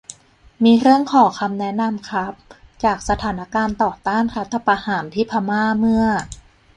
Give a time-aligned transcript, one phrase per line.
[0.63, 2.33] มีเรื่องขอคำแนะนำครับ
[2.83, 6.05] จากสถานการณ์ต่อต้านรัฐประหารที่พม่า เมื่อ